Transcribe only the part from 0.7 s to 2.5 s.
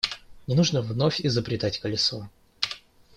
вновь изобретать колесо.